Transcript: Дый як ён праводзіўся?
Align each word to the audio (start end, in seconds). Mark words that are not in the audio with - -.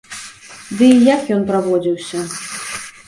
Дый 0.79 0.93
як 1.15 1.21
ён 1.35 1.41
праводзіўся? 1.51 2.27